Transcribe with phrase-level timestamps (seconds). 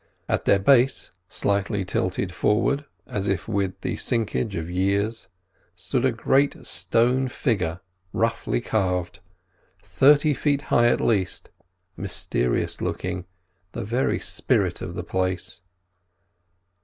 [0.27, 5.27] At their base, slightly tilted forward as if with the sinkage of years,
[5.75, 9.19] stood a great stone figure roughly carved,
[9.83, 13.25] thirty feet high at least—mysterious looking,
[13.73, 15.61] the very spirit of the place.